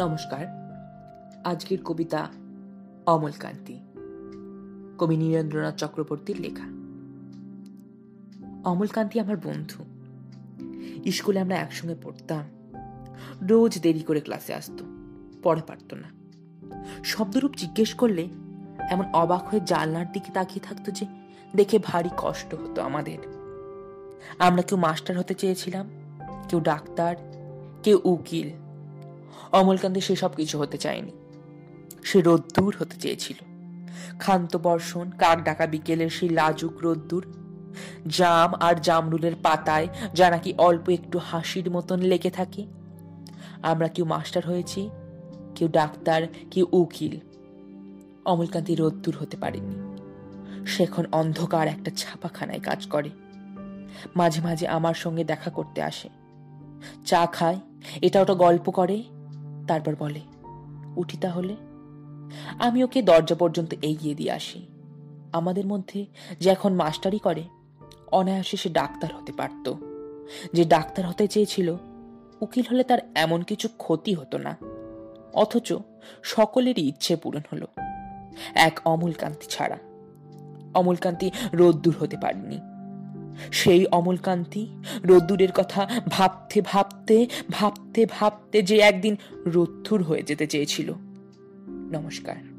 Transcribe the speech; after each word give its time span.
নমস্কার। 0.00 0.46
আজকের 1.44 1.82
কবিতা 1.84 2.28
অমলকান্তি 3.06 3.80
কবি 4.98 5.16
নীরেন্দ্রনাথ 5.16 5.76
চক্রবর্তীর 5.76 6.40
লেখা। 6.40 6.64
অমলকান্তি 8.70 9.20
আমার 9.20 9.36
বন্ধু। 9.36 9.84
স্কুলে 11.10 11.40
আমরা 11.40 11.56
একসঙ্গে 11.56 11.94
পড়তাম। 12.02 12.44
রোজ 13.42 13.82
দেরি 13.82 14.00
করে 14.00 14.20
ক্লাসে 14.20 14.54
আসতো, 14.54 14.84
পড়ে 15.42 15.62
পারতো 15.66 15.96
না। 15.96 16.08
শব্দরূপ 17.04 17.54
জিজ্ঞেস 17.56 17.94
করলে 17.94 18.28
এমন 18.90 19.04
অবাক 19.12 19.48
হয়ে 19.48 19.60
জানলার 19.66 20.12
দিকে 20.12 20.32
তাকিয়ে 20.32 20.60
থাকতো 20.60 20.92
যে 20.92 21.06
দেখে 21.56 21.78
ভারী 21.82 22.08
কষ্ট 22.16 22.54
হতো 22.54 22.82
আমাদের। 22.82 23.18
আমরা 24.38 24.62
কেউ 24.62 24.78
মাস্টার 24.78 25.18
হতে 25.18 25.34
চেয়েছিলাম, 25.34 25.86
কেউ 26.48 26.60
ডাক্তার, 26.60 27.16
কেউ 27.82 28.00
উকিল। 28.04 28.69
অমলকান্তি 29.52 30.00
সেসব 30.00 30.30
কিছু 30.34 30.58
হতে 30.58 30.78
চায়নি। 30.78 31.10
সে 32.04 32.20
রোদ্দুর 32.20 32.76
হতে 32.78 32.96
চেয়েছিল। 32.96 33.36
ক্ষান্ত 34.18 34.56
বর্ষণ, 34.56 35.10
কাক 35.10 35.42
ডাকা 35.42 35.66
বিকেলের 35.66 36.10
সেই 36.10 36.28
লাজুক 36.28 36.72
রোদ্দুর 36.78 37.34
জাম 38.06 38.54
আর 38.54 38.74
জামরুলের 38.74 39.32
পাতায় 39.42 39.88
যা 40.14 40.30
নাকি 40.30 40.54
অল্প 40.58 40.88
একটু 40.88 41.18
হাসির 41.18 41.70
মতন 41.70 42.00
লেগে 42.00 42.30
থাকে। 42.30 42.66
আমরা 43.62 43.88
কেউ 43.88 44.04
মাস্টার 44.04 44.46
হয়েছি, 44.46 44.90
কেউ 45.54 45.68
ডাক্তার, 45.68 46.22
কেউ 46.50 46.66
উকিল। 46.72 47.18
অমলকান্তি 48.24 48.74
রোদ্দুর 48.74 49.16
হতে 49.20 49.36
পারেনি 49.36 49.74
সে 50.66 50.82
এখন 50.82 51.04
অন্ধকার 51.12 51.68
একটা 51.68 51.90
ছাপাখানায় 51.96 52.60
কাজ 52.60 52.86
করে। 52.86 53.10
মাঝে 54.16 54.40
মাঝে 54.40 54.68
আমার 54.68 54.94
সঙ্গে 54.94 55.24
দেখা 55.24 55.50
করতে 55.50 55.82
আসে। 55.82 56.08
চা 57.06 57.26
খায়, 57.26 57.60
এটা 58.02 58.20
ওটা 58.20 58.34
গল্প 58.34 58.70
করে 58.70 59.02
তারপর 59.70 59.96
বলে, 59.98 60.20
উঠি 60.96 61.16
তাহলে। 61.16 61.56
আমি 62.58 62.84
ওকে 62.84 63.02
দরজা 63.02 63.34
পর্যন্ত 63.34 63.74
এগিয়ে 63.82 64.14
দিয়ে 64.14 64.32
আসি। 64.32 64.66
আমাদের 65.32 65.66
মধ্যে 65.66 66.06
যে 66.40 66.50
এখন 66.50 66.74
মাস্টারি 66.74 67.18
করে, 67.18 67.44
অনায়াসে 68.12 68.56
সে 68.56 68.68
ডাক্তার 68.68 69.14
হতে 69.14 69.32
পারত। 69.32 69.74
যে 70.52 70.64
ডাক্তার 70.64 71.06
হতে 71.06 71.28
চেয়েছিল, 71.28 71.76
উকিল 72.40 72.64
হলে 72.70 72.84
তার 72.84 72.98
এমন 73.14 73.42
কিছু 73.42 73.68
ক্ষতি 73.76 74.14
হতো 74.14 74.38
না। 74.38 74.56
অথচ 75.34 75.72
সকলেরই 76.22 76.82
ইচ্ছে 76.82 77.16
পূরণ 77.16 77.40
হলো। 77.52 77.66
এক 78.54 78.80
অমলকান্তি 78.84 79.46
ছাড়া। 79.46 79.78
অমলকান্তি 80.74 81.30
রোদ্দুর 81.52 81.96
হতে 82.00 82.16
পারেনি। 82.22 82.60
সেই 83.52 83.86
অমলকান্তি 83.86 84.66
রোদ্দুরের 85.04 85.52
কথা 85.52 85.88
ভাবতে 86.08 86.62
ভাবতে 86.64 87.26
ভাবতে 87.50 88.06
ভাবতে 88.10 88.62
যে 88.62 88.78
একদিন 88.78 89.16
রোদ্দুর 89.46 90.02
হয়ে 90.02 90.22
যেতে 90.22 90.46
চেয়েছিল। 90.46 90.92
নমস্কার। 91.92 92.49